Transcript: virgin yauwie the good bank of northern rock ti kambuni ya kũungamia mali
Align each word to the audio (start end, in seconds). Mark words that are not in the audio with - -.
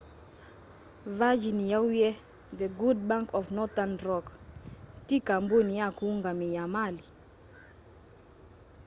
virgin 1.19 1.59
yauwie 1.71 2.09
the 2.59 2.67
good 2.79 2.99
bank 3.09 3.27
of 3.39 3.45
northern 3.57 3.93
rock 4.07 4.25
ti 5.07 5.17
kambuni 5.27 5.73
ya 5.81 5.87
kũungamia 5.97 6.65
mali 6.75 7.03